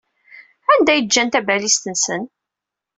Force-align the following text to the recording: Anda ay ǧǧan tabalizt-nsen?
Anda 0.71 0.91
ay 0.93 1.01
ǧǧan 1.05 1.27
tabalizt-nsen? 1.29 2.23